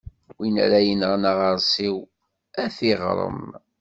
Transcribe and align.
Win 0.37 0.55
ara 0.65 0.79
yenɣen 0.87 1.23
aɣeṛsiw, 1.31 1.95
ad 2.63 2.69
t-iɣrem. 2.77 3.43